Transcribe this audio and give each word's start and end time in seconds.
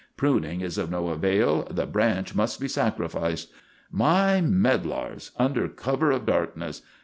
Pruning 0.17 0.61
is 0.61 0.79
of 0.79 0.89
no 0.89 1.09
avail; 1.09 1.67
the 1.69 1.85
branch 1.85 2.33
must 2.33 2.59
be 2.59 2.67
sacrificed. 2.67 3.51
My 3.91 4.41
medlars 4.41 5.29
under 5.37 5.69
cover 5.69 6.09
of 6.09 6.25
darkness! 6.25 6.81